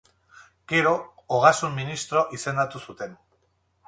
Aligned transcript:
Gero, 0.71 0.93
Ogasun 1.39 1.75
ministro 1.79 2.23
izendatu 2.39 2.81
zuten. 2.87 3.15